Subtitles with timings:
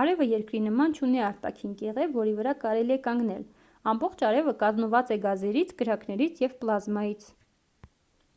[0.00, 3.42] արևը երկրի նման չունի արտաքին կեղև որի վրա կարելի է կանգնել
[3.94, 7.30] ամբողջ արևը կազմված է գազերից կրակներից և պլազմայից